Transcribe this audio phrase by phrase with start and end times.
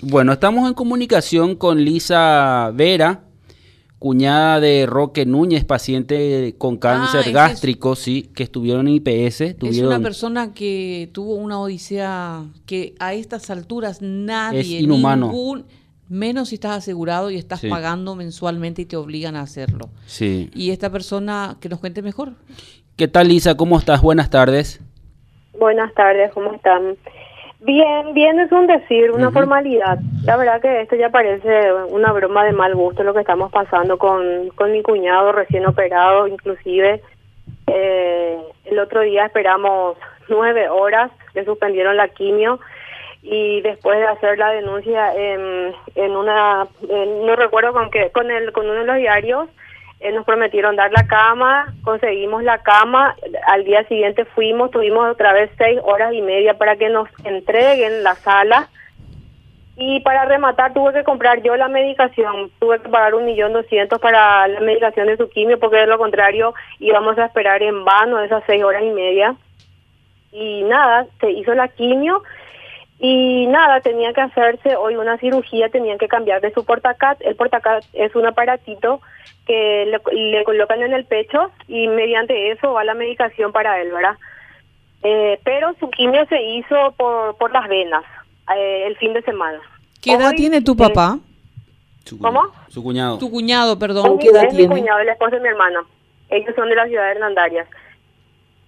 [0.00, 3.22] Bueno, estamos en comunicación con Lisa Vera,
[3.98, 9.40] cuñada de Roque Núñez, paciente con cáncer Ah, gástrico, sí, que estuvieron en IPS.
[9.60, 15.26] Es una persona que tuvo una odisea que a estas alturas nadie, Es inhumano.
[15.26, 15.64] ningún,
[16.08, 17.68] menos si estás asegurado y estás Sí.
[17.68, 19.90] pagando mensualmente y te obligan a hacerlo.
[20.06, 20.48] Sí.
[20.54, 22.34] Y esta persona, que nos cuente mejor.
[22.96, 23.56] ¿Qué tal, Lisa?
[23.56, 24.00] ¿Cómo estás?
[24.00, 24.80] Buenas tardes.
[25.58, 26.96] Buenas tardes, ¿cómo están?
[27.60, 29.98] Bien, bien es un decir, una formalidad.
[30.24, 33.98] La verdad que esto ya parece una broma de mal gusto lo que estamos pasando
[33.98, 37.02] con, con mi cuñado recién operado, inclusive
[37.66, 39.96] eh, el otro día esperamos
[40.28, 42.60] nueve horas, le suspendieron la quimio
[43.22, 48.30] y después de hacer la denuncia en, en una, en- no recuerdo con qué, con
[48.30, 49.48] el, con uno de los diarios,
[50.00, 53.16] eh, nos prometieron dar la cama, conseguimos la cama,
[53.48, 58.04] al día siguiente fuimos, tuvimos otra vez seis horas y media para que nos entreguen
[58.04, 58.68] la sala.
[59.76, 64.00] Y para rematar tuve que comprar yo la medicación, tuve que pagar un millón doscientos
[64.00, 68.20] para la medicación de su quimio porque de lo contrario íbamos a esperar en vano
[68.20, 69.36] esas seis horas y media.
[70.32, 72.22] Y nada, se hizo la quimio
[73.00, 77.20] y nada, tenía que hacerse hoy una cirugía, tenían que cambiar de su portacat.
[77.22, 79.00] El portacat es un aparatito
[79.46, 83.92] que le, le colocan en el pecho y mediante eso va la medicación para él,
[83.92, 84.16] ¿verdad?
[85.02, 88.02] Eh, pero su quimio se hizo por, por las venas
[88.56, 89.60] eh, el fin de semana.
[90.02, 91.18] ¿Qué edad Hoy, tiene tu papá?
[92.04, 92.42] Su ¿Cómo?
[92.68, 93.18] Su cuñado.
[93.18, 94.14] Tu cuñado, perdón.
[94.18, 94.74] es ¿Qué mi- edad es mi tiene?
[94.74, 95.84] cuñado, el esposo de mi hermana.
[96.30, 97.68] Ellos son de la ciudad de Hernandarias.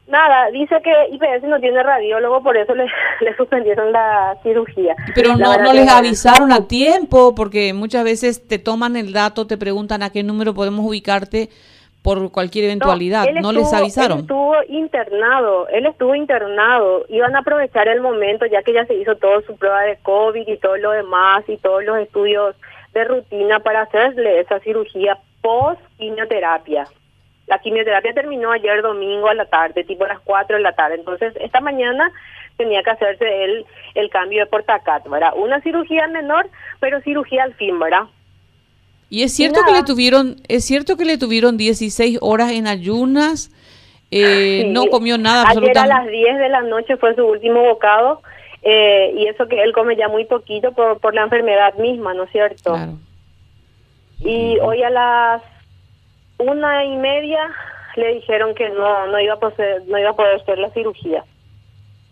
[0.06, 2.84] Nada, dice que IPS no tiene radiólogo, por eso le,
[3.20, 4.96] le suspendieron la cirugía.
[5.14, 9.46] Pero La no, no les avisaron a tiempo, porque muchas veces te toman el dato,
[9.46, 11.48] te preguntan a qué número podemos ubicarte
[12.02, 13.26] por cualquier eventualidad.
[13.40, 14.18] No, les avisaron.
[14.18, 17.04] Él estuvo internado, él estuvo internado.
[17.08, 20.48] Iban a aprovechar el momento ya que ya se hizo toda su prueba de COVID
[20.48, 22.56] y todo lo demás y todos los estudios
[22.94, 26.86] de rutina para hacerle esa cirugía post quimioterapia.
[27.50, 30.94] La quimioterapia terminó ayer domingo a la tarde, tipo a las 4 de la tarde.
[30.94, 32.12] Entonces, esta mañana
[32.56, 33.66] tenía que hacerse el,
[33.97, 35.32] el cambio de portacat, ¿verdad?
[35.34, 36.48] Una cirugía menor,
[36.78, 38.04] pero cirugía al fin, ¿verdad?
[39.08, 43.50] Y es cierto que le tuvieron, es cierto que le tuvieron 16 horas en ayunas,
[44.12, 44.69] eh, Sí.
[44.70, 46.12] no comió nada Ayer a las absolutamente.
[46.12, 48.22] 10 de la noche fue su último bocado
[48.62, 52.25] eh, y eso que él come ya muy poquito por, por la enfermedad misma, ¿no
[52.25, 52.75] es cierto?
[52.75, 52.92] Claro.
[54.20, 55.42] Y hoy a las
[56.40, 57.50] una y media
[57.96, 61.24] le dijeron que no no iba a poder, no iba a poder hacer la cirugía.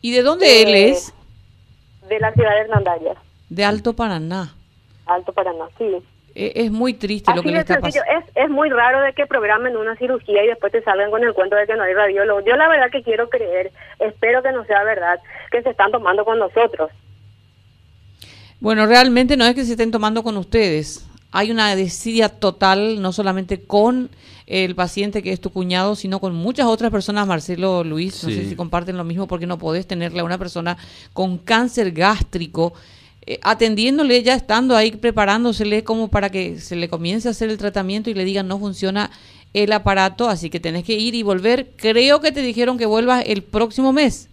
[0.00, 1.12] ¿Y de dónde él es?
[2.08, 3.16] De la ciudad de Hernandarias,
[3.48, 4.54] De Alto Paraná.
[5.06, 5.96] Alto Paraná, sí.
[6.34, 8.08] Eh, es muy triste lo que le está pasando.
[8.16, 11.34] es, es muy raro de que programen una cirugía y después te salgan con el
[11.34, 12.40] cuento de que no hay radiólogo.
[12.40, 15.18] Yo la verdad que quiero creer, espero que no sea verdad,
[15.50, 16.90] que se están tomando con nosotros.
[18.60, 21.07] Bueno, realmente no es que se estén tomando con ustedes.
[21.30, 24.10] Hay una desidia total, no solamente con
[24.46, 28.48] el paciente que es tu cuñado, sino con muchas otras personas, Marcelo, Luis, no sé
[28.48, 30.78] si comparten lo mismo, porque no podés tenerle a una persona
[31.12, 32.72] con cáncer gástrico,
[33.26, 37.58] eh, atendiéndole, ya estando ahí, preparándosele como para que se le comience a hacer el
[37.58, 39.10] tratamiento y le digan no funciona
[39.52, 41.72] el aparato, así que tenés que ir y volver.
[41.76, 44.30] Creo que te dijeron que vuelvas el próximo mes.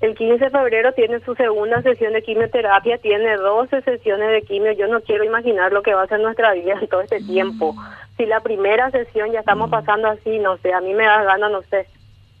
[0.00, 4.72] El 15 de febrero tiene su segunda sesión de quimioterapia, tiene 12 sesiones de quimio.
[4.72, 7.74] Yo no quiero imaginar lo que va a ser nuestra vida en todo este tiempo.
[8.18, 11.50] Si la primera sesión ya estamos pasando así, no sé, a mí me da ganas,
[11.50, 11.86] no sé.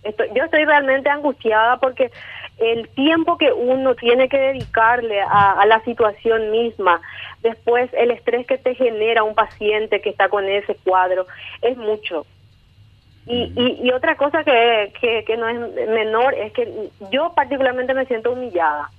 [0.02, 2.10] Estoy, yo estoy realmente angustiada porque
[2.58, 7.00] el tiempo que uno tiene que dedicarle a, a la situación misma,
[7.42, 11.26] después el estrés que te genera un paciente que está con ese cuadro,
[11.62, 12.26] es mucho.
[13.26, 17.92] Y, y, y otra cosa que, que, que no es menor es que yo particularmente
[17.94, 18.90] me siento humillada.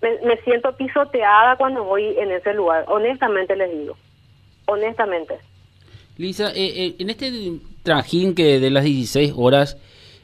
[0.00, 2.84] Me, me siento pisoteada cuando voy en ese lugar.
[2.88, 3.96] Honestamente les digo.
[4.66, 5.34] Honestamente.
[6.18, 7.32] Lisa, eh, eh, en este
[7.82, 9.76] trajín que de las 16 horas,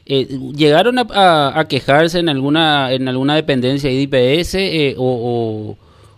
[0.06, 5.02] eh, ¿llegaron a, a- a quejarse en alguna en alguna dependencia de IPS eh, o,
[5.04, 5.76] o-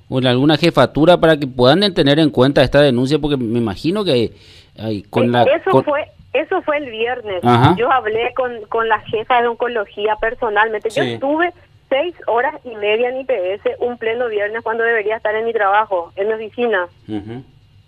[0.09, 3.19] o en alguna jefatura para que puedan tener en cuenta esta denuncia?
[3.19, 4.33] Porque me imagino que
[4.79, 5.45] ay, con la...
[5.45, 7.45] Eh, eso con- fue eso fue el viernes.
[7.45, 7.75] Ajá.
[7.77, 10.91] Yo hablé con, con la jefa de oncología personalmente.
[10.91, 11.53] Yo estuve
[11.89, 16.13] seis horas y media en IPS un pleno viernes cuando debería estar en mi trabajo,
[16.17, 16.87] en mi oficina.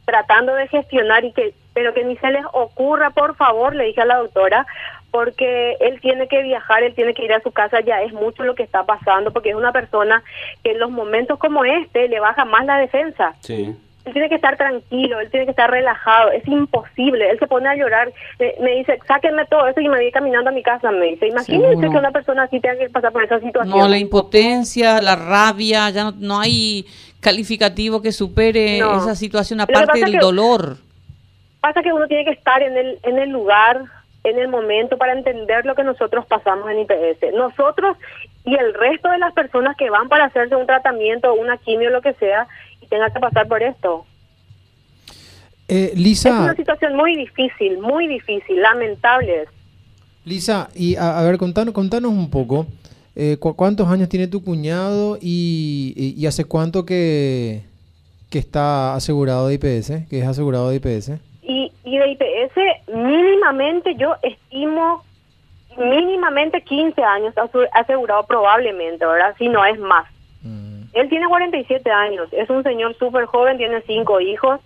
[0.04, 4.02] Tratando de gestionar y que pero que ni se les ocurra por favor le dije
[4.02, 4.66] a la doctora
[5.10, 8.42] porque él tiene que viajar él tiene que ir a su casa ya es mucho
[8.42, 10.22] lo que está pasando porque es una persona
[10.62, 13.74] que en los momentos como este le baja más la defensa Sí.
[14.04, 17.30] Él tiene que estar tranquilo, él tiene que estar relajado, es imposible.
[17.30, 20.50] Él se pone a llorar, me, me dice, sáquenme todo eso y me voy caminando
[20.50, 21.28] a mi casa, me dice.
[21.28, 23.78] Imagínense que una persona así tenga que pasar por esa situación.
[23.78, 26.84] No, la impotencia, la rabia, ya no, no hay
[27.20, 28.98] calificativo que supere No.
[28.98, 30.76] esa situación, aparte del que- dolor.
[31.60, 33.82] Pasa que uno tiene que estar en el, en el lugar,
[34.24, 37.32] en el momento para entender lo que nosotros pasamos en IPS.
[37.34, 37.96] Nosotros
[38.44, 42.02] y el resto de las personas que van para hacerse un tratamiento, una quimio, lo
[42.02, 42.48] que sea,
[42.92, 44.04] y tengan que pasar por esto.
[45.68, 49.44] Eh, Es Lisa, una situación muy difícil, muy difícil, lamentable.
[50.24, 52.66] Lisa, y a, a ver, contanos, contanos un poco.
[53.14, 57.62] eh, cu- ¿Cuántos años tiene tu cuñado y, y- y hace cuánto que,
[58.30, 60.08] que está asegurado de IPS?
[60.08, 61.18] Que es asegurado de IPS.
[61.42, 65.02] Y, y de IPS, mínimamente, yo estimo
[65.78, 67.34] mínimamente 15 años
[67.72, 69.34] asegurado probablemente, ¿verdad?
[69.38, 70.06] Si no es más.
[70.92, 74.60] Él tiene 47 años, es un señor súper joven, tiene cinco hijos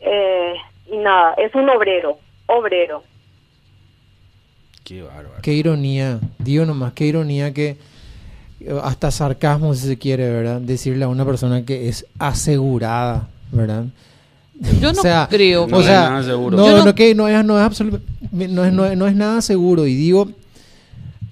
[0.00, 0.54] eh,
[0.92, 3.02] y nada, es un obrero, obrero.
[4.84, 5.40] Qué bárbaro.
[5.42, 7.78] Qué ironía, digo nomás, qué ironía que
[8.82, 10.60] hasta sarcasmo si se quiere, ¿verdad?
[10.60, 13.84] Decirle a una persona que es asegurada, ¿verdad?
[14.80, 16.56] Yo no creo No o es sea, nada seguro.
[16.56, 19.40] no, no- no, que no es, no es no es, no es- no es nada
[19.42, 19.86] seguro.
[19.86, 20.28] Y digo,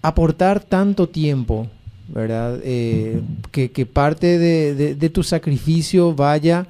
[0.03, 1.69] aportar tanto tiempo,
[2.13, 2.61] ¿verdad?
[2.63, 3.21] Eh,
[3.51, 6.67] que, que parte de, de- de tu sacrificio vaya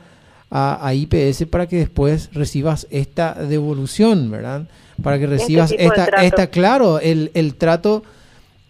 [0.50, 4.68] a, a IPS para que después recibas esta devolución, ¿verdad?
[5.02, 8.02] Para que recibas tipo de esta, esta, claro, el, el trato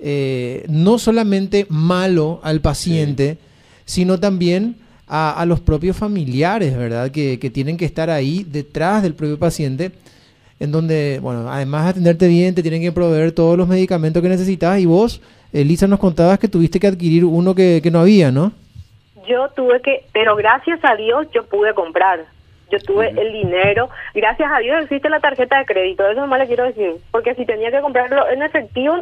[0.01, 3.39] eh, no solamente malo al paciente,
[3.85, 4.77] sino también
[5.07, 7.11] a, a los propios familiares, ¿verdad?
[7.11, 9.93] Que, que tienen que estar ahí detrás del propio paciente,
[10.59, 14.29] en donde, bueno, además de atenderte bien, te tienen que proveer todos los medicamentos que
[14.29, 14.79] necesitas.
[14.81, 15.21] Y vos,
[15.53, 18.53] Elisa, nos contabas que tuviste que adquirir uno que, que no había, ¿no?
[19.27, 22.21] Yo tuve que, pero gracias a Dios yo pude comprar.
[22.71, 26.47] Yo tuve el dinero, gracias a Dios existe la tarjeta de crédito, eso nomás le
[26.47, 28.95] quiero decir, porque si tenía que comprarlo en efectivo,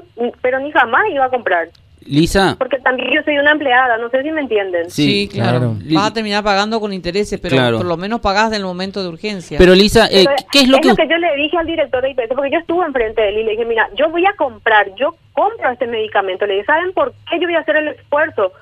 [0.42, 1.68] pero ni jamás iba a comprar,
[2.06, 4.90] Lisa, porque también yo soy una empleada, no sé si me entienden.
[4.90, 5.58] Sí, Sí, claro.
[5.58, 5.76] claro.
[5.92, 7.76] Vas a terminar pagando con intereses, pero Claro.
[7.78, 9.58] por lo menos pagás del momento de urgencia.
[9.58, 10.88] pero Lisa, eh, Pero ¿qué es lo que...
[10.88, 13.50] yo le dije al director de IPS, porque yo estuve enfrente de él y le
[13.52, 16.46] dije, mira, yo voy a comprar, yo compro este medicamento.
[16.46, 18.52] Le dije, ¿saben por qué yo voy a hacer el esfuerzo?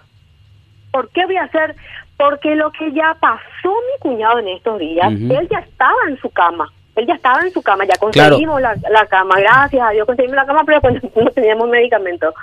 [0.90, 1.76] ¿Por qué voy a hacer?
[2.16, 6.28] Porque lo que ya pasó mi cuñado en estos días, él ya estaba en su
[6.30, 6.68] cama.
[6.96, 8.30] Él ya estaba en su cama, ya Claro.
[8.30, 10.80] conseguimos la, la cama, gracias a Dios conseguimos la cama, pero
[11.16, 12.34] no teníamos medicamento.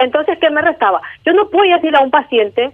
[0.00, 1.00] Entonces, ¿qué me restaba?
[1.24, 2.72] Yo no podía decirle a un paciente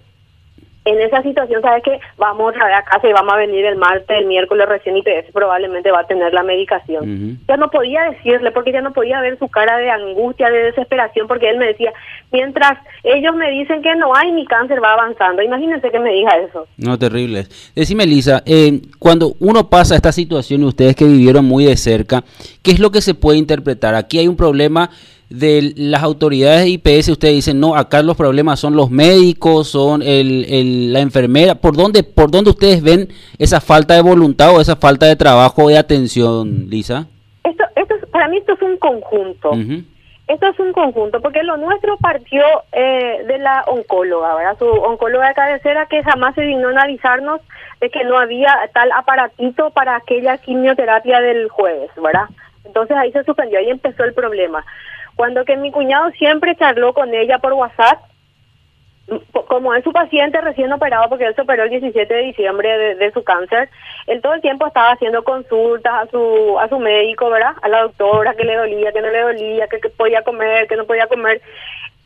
[0.87, 1.99] en esa situación, ¿sabes qué?
[2.17, 5.33] Vamos otra vez a casa y vamos a venir el martes, el miércoles recién IPS,
[5.33, 7.41] probablemente va a tener la medicación.
[7.49, 11.27] Ya no podía decirle porque ya no podía ver su cara de angustia, de desesperación,
[11.27, 11.93] porque él me decía,
[12.31, 15.43] mientras ellos me dicen que no hay, mi cáncer va avanzando.
[15.43, 16.69] Imagínense que me diga eso.
[16.77, 17.47] No, terrible.
[17.75, 22.23] Decime, Lisa, eh, cuando uno pasa esta situación y ustedes que vivieron muy de cerca,
[22.63, 23.97] ¿qué es lo que se puede interpretar?
[23.97, 24.91] Aquí hay un problema
[25.29, 30.03] de las autoridades de IPS, ustedes dicen, no, acá los problemas son los médicos, son
[30.03, 31.57] el, el- la enfermera.
[31.57, 33.09] ¿Por dónde, ¿Por dónde ustedes ven
[33.39, 37.07] esa falta de voluntad o esa falta de trabajo de atención, Lisa?
[37.45, 39.51] Esto, esto es- para mí esto es un conjunto.
[40.29, 44.57] Esto es un conjunto, porque lo nuestro partió eh, de la oncóloga, ¿verdad?
[44.59, 47.41] Su oncóloga de cabecera que jamás se dignó en avisarnos
[47.81, 52.25] de que no había tal aparatito para aquella quimioterapia del jueves, ¿verdad?
[52.65, 54.65] Entonces ahí se suspendió, ahí empezó el problema.
[55.17, 58.01] Cuando que mi cuñado siempre charló con ella por WhatsApp,
[59.49, 62.95] como es su paciente recién operado, porque él se operó el 17 de diciembre de,
[62.97, 63.71] de su cáncer,
[64.07, 67.55] él todo el tiempo estaba haciendo consultas a su a su médico, ¿verdad?
[67.63, 70.77] A la doctora, que le dolía, que no le dolía, que, que podía comer, que
[70.77, 71.41] no podía comer.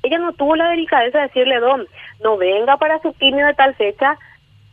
[0.02, 1.86] Ella no tuvo la delicadeza de decirle, Don,
[2.22, 4.18] no venga para su quimio de tal fecha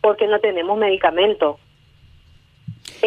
[0.02, 1.60] porque no tenemos medicamento.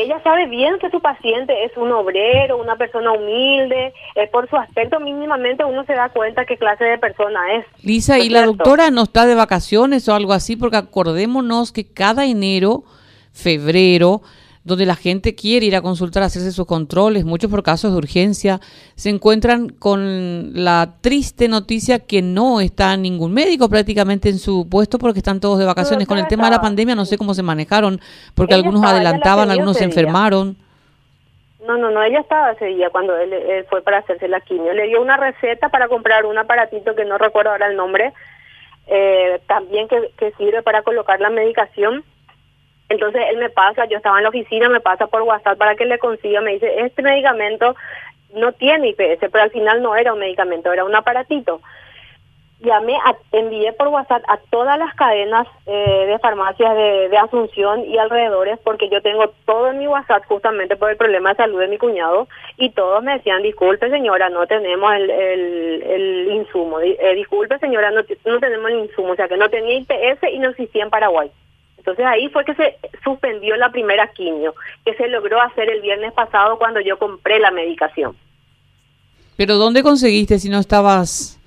[0.00, 4.56] Ella sabe bien que su paciente es un obrero, una persona humilde, eh, por su
[4.56, 7.66] aspecto mínimamente uno se da cuenta qué clase de persona es.
[7.84, 10.56] Lisa, ¿No ¿y la doctora no está de vacaciones o algo así?
[10.56, 12.84] Porque acordémonos que cada enero,
[13.32, 14.22] febrero,
[14.62, 18.60] donde la gente quiere ir a consultar, hacerse sus controles, muchos por casos de urgencia,
[18.94, 24.98] se encuentran con la triste noticia que no está ningún médico prácticamente en su puesto
[24.98, 26.06] porque están todos de vacaciones.
[26.06, 28.00] Con el tema de la pandemia no sé cómo se manejaron,
[28.34, 30.56] porque Ella algunos estaba, adelantaban, algunos se enfermaron.
[31.66, 34.72] No, no, no, ella estaba ese día cuando él, él fue para hacerse la quimio.
[34.72, 38.12] Le dio una receta para comprar un aparatito que no recuerdo ahora el nombre,
[38.86, 42.04] eh, también que, que sirve para colocar la medicación.
[42.90, 45.86] Entonces él me pasa, yo estaba en la oficina, me pasa por WhatsApp para que
[45.86, 47.76] le consiga, me dice, este medicamento
[48.34, 51.60] no tiene IPS, pero al final no era un medicamento, era un aparatito.
[52.58, 57.96] llamé, a, envié por WhatsApp a todas las cadenas eh, de farmacias de, Asunción y
[57.96, 61.68] alrededores porque yo tengo todo en mi WhatsApp justamente por el problema de salud de
[61.68, 67.56] mi cuñado y todos me decían, disculpe señora, no tenemos el, el, insumo, eh, disculpe
[67.58, 70.90] señora, no tenemos el insumo, o sea que no tenía IPS y no existía en
[70.90, 71.30] Paraguay.
[71.80, 76.12] Entonces ahí fue que se suspendió la primera quimio, que se logró hacer el viernes
[76.12, 78.14] pasado cuando yo compré la medicación.
[79.36, 81.40] ¿Pero dónde conseguiste si no estabas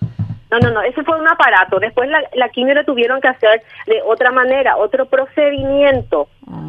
[0.54, 1.80] no, no, no, ese fue un aparato.
[1.80, 6.28] Después la, la quimio le tuvieron que hacer de otra manera, otro procedimiento,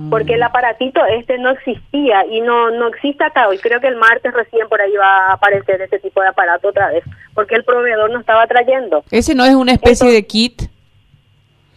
[0.09, 3.59] porque el aparatito este no existía y no no existe acá hoy.
[3.59, 6.88] Creo que el martes recién por ahí va a aparecer ese tipo de aparato otra
[6.88, 7.04] vez,
[7.35, 9.04] porque el proveedor no estaba trayendo.
[9.11, 10.62] ¿Ese no es una especie de kit?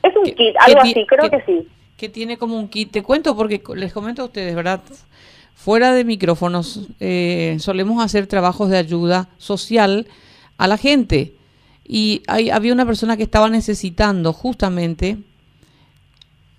[0.01, 1.67] Es un kit, algo así, creo que, sí.
[1.97, 2.91] Que tiene como un kit.
[2.91, 4.81] Te cuento porque les comento a ustedes, ¿verdad?
[5.55, 10.07] Fuera de micrófonos, eh, solemos hacer trabajos de ayuda social
[10.57, 11.37] a la gente
[11.87, 15.17] y hay, había una persona que estaba necesitando justamente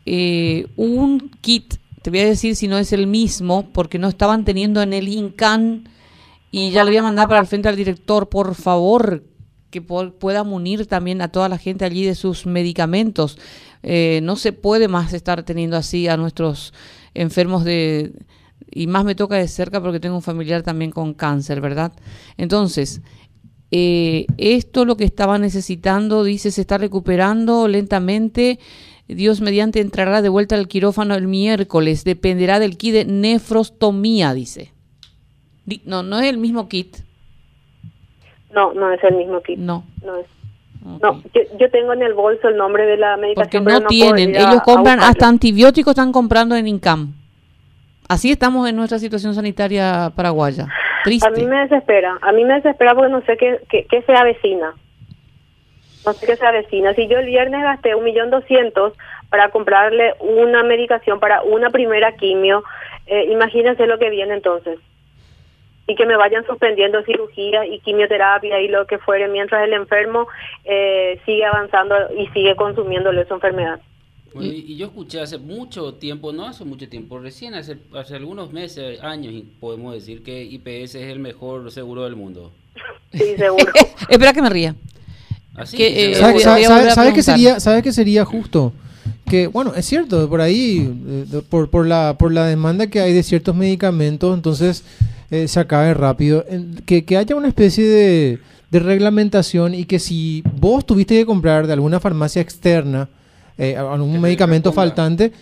[0.07, 4.47] eh, un kit, te voy a decir si no es el mismo, porque no estaban
[4.47, 5.91] teniendo en el INCAN
[6.51, 9.23] y ya le voy a mandar para el frente al director, por favor,
[9.71, 13.39] que pueda munir también a toda la gente allí de sus medicamentos.
[13.91, 16.75] Eh, no se puede más estar teniendo así a nuestros
[17.15, 18.13] enfermos de...
[18.71, 21.95] Y más me toca de cerca porque tengo un familiar también con cáncer, ¿verdad?
[22.37, 23.01] Entonces,
[23.71, 28.59] eh, esto lo que estaba necesitando, dice, se está recuperando lentamente.
[29.07, 32.05] Dios mediante entrará de vuelta al quirófano el miércoles.
[32.05, 34.75] Dependerá del kit de nefrostomía, dice.
[35.87, 36.99] No, no es el mismo kit.
[38.53, 39.59] No, no es el mismo kit.
[39.59, 39.87] No.
[40.05, 40.27] No es.
[40.85, 41.23] No,
[41.59, 43.65] yo, tengo en el bolso el nombre de la medicación.
[43.65, 44.35] Porque no, tienen.
[44.35, 47.15] Ellos compran hasta antibióticos, están comprando en INCAM.
[48.09, 50.67] Así estamos en nuestra situación sanitaria paraguaya.
[51.23, 54.75] A mí me desespera, a mí me desespera porque no sé qué, qué, se avecina.
[56.05, 56.95] No sé qué se avecina.
[56.95, 58.95] Si yo el viernes gasté un millón doscientos
[59.31, 62.63] para comprarle una medicación para una primera quimio,
[63.07, 64.79] eh, imagínense lo que viene entonces.
[65.89, 70.29] Y que me vayan suspendiendo cirugía y quimioterapia y lo que fuere mientras el enfermo
[70.65, 73.81] eh, sigue avanzando y sigue consumiéndole esa enfermedad
[74.41, 79.03] y, yo escuché hace mucho tiempo, no hace mucho tiempo, recién hace, hace algunos meses,
[79.03, 82.53] años, podemos decir que IPS es el mejor seguro del mundo.
[83.11, 83.65] Sí, seguro.
[84.11, 84.77] Espera que me ría.
[85.55, 88.75] Así que, eh, ¿Sabes qué sería, sabe que sería justo?
[89.25, 93.15] Que, bueno, es cierto, por ahí, eh, por, por, la, por la demanda que hay
[93.15, 94.85] de ciertos medicamentos, entonces
[95.31, 96.45] eh, se acabe rápido.
[96.87, 98.39] Que, que haya una especie de,
[98.71, 103.09] de reglamentación y que si vos tuviste que comprar de alguna farmacia externa,
[103.57, 105.33] eh, algún medicamento faltante,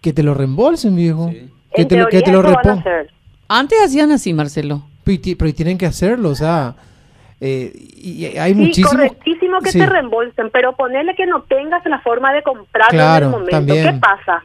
[0.00, 1.32] que te lo reembolsen, viejo.
[1.74, 2.42] Que, te, lo, que te lo
[3.48, 4.84] Antes hacían así, Marcelo.
[5.04, 6.74] Pero, tienen que hacerlo, o sea...
[7.38, 8.88] Eh, y hay sí, muchísimo...
[8.88, 13.28] correctísimo que te reembolsen, pero ponerle que no tengas la forma de comprarlo en el
[13.28, 13.74] momento.
[13.74, 14.42] ¿Qué pasa?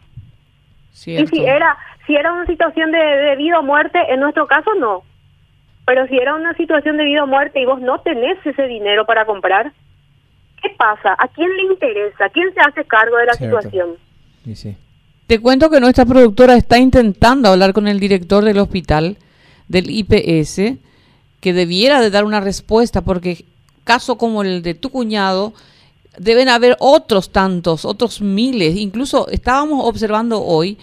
[1.05, 4.73] Y si era, si era una situación de, de vida o muerte, en nuestro caso
[4.75, 5.03] no.
[5.85, 9.05] Pero si era una situación de vida o muerte y vos no tenés ese dinero
[9.05, 9.71] para comprar,
[10.61, 11.15] ¿Qué pasa?
[11.17, 12.29] ¿A quién le interesa?
[12.31, 13.89] ¿Quién se hace cargo de la situación?
[15.25, 19.17] Te cuento que nuestra productora está intentando hablar con el director del hospital,
[19.67, 20.77] del IPS,
[21.39, 23.45] que debiera de dar una respuesta, porque
[23.83, 25.53] caso como el de tu cuñado,
[26.17, 28.75] deben haber otros tantos, otros miles.
[28.75, 30.77] Incluso estábamos observando hoy,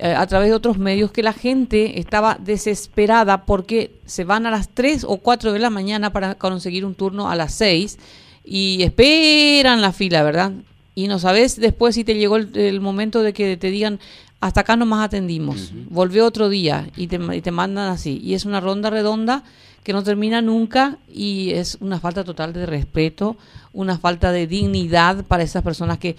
[0.00, 4.68] a través de otros medios, que la gente estaba desesperada porque se van a las
[4.68, 7.98] 3 o 4 de la mañana para conseguir un turno a las 6
[8.44, 10.52] y esperan la fila, ¿verdad?
[10.94, 14.00] Y no sabes después si te llegó el, momento de que te digan,
[14.40, 18.20] hasta acá no más atendimos, volvió otro día y te, y te mandan así.
[18.22, 19.44] Y es una ronda redonda
[19.84, 23.36] que no termina nunca y es una falta total de respeto,
[23.72, 26.16] una falta de dignidad para esas personas que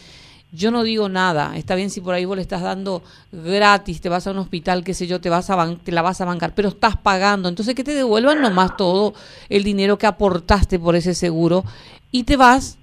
[0.55, 4.07] yo no digo nada, está bien si por ahí vos le estás dando gratis, te
[4.07, 6.53] vas a un hospital, qué sé yo, te vas a te la vas a bancar,
[6.55, 9.15] pero estás pagando, entonces que te devuelvan nomás todo
[9.50, 11.63] el dinero que aportaste por ese seguro
[12.12, 12.77] y te vas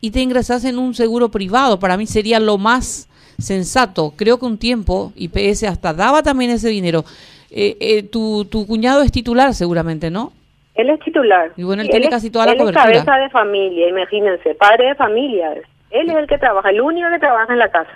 [0.00, 1.78] y te ingresas en un seguro privado.
[1.78, 4.14] Para mí sería lo más sensato.
[4.16, 7.04] Creo que un tiempo IPS hasta daba también ese dinero.
[7.50, 10.32] Eh, eh, tu, tu cuñado es titular seguramente, ¿no?
[10.74, 11.52] Él es titular.
[11.56, 12.84] Y bueno, él, tiene casi toda la cobertura.
[12.84, 15.52] Él es cabeza de familia, imagínense, padre de familia.
[15.92, 17.90] Él es el que trabaja, el único que trabaja en la casa.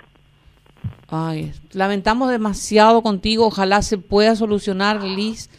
[1.09, 3.47] Ay, lamentamos demasiado contigo.
[3.47, 5.49] Ojalá se pueda solucionar, Liz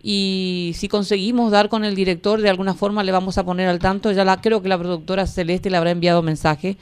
[0.00, 3.80] y si conseguimos dar con el director de alguna forma le vamos a poner al
[3.80, 6.76] tanto ya la creo que la productora Celeste le habrá enviado mensaje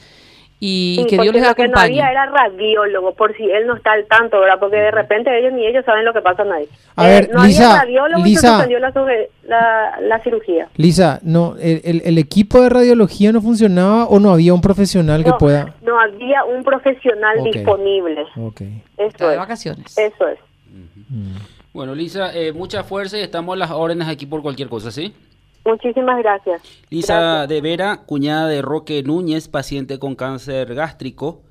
[0.59, 2.01] y, Sí, que Dios les lo que no acompañe.
[2.01, 4.59] había era radiólogo, por si él no está al tanto, ¿verdad?
[4.59, 6.69] Porque de repente ellos ni ellos saben lo que pasa a nadie.
[6.97, 8.67] A ver, no Lisa, había radiólogo y se Lisa.
[8.81, 10.69] la, sobre- la, la cirugía.
[10.77, 15.25] Lisa, no, el, el- el equipo de radiología no funcionaba o no había un profesional
[15.25, 15.75] que pueda.
[15.83, 18.23] no había un profesional disponible.
[18.37, 18.63] Ok.
[18.97, 19.39] Está Eso de es.
[19.39, 19.99] vacaciones.
[19.99, 20.39] Eso es.
[21.75, 25.15] Bueno, Lisa, eh, mucha fuerza y estamos a las órdenes aquí por cualquier cosa, ¿sí?
[25.67, 26.63] Muchísimas gracias.
[26.91, 27.49] Lisa Gracias.
[27.49, 31.43] de Vera, cuñada de Roque Núñez, paciente con cáncer gástrico.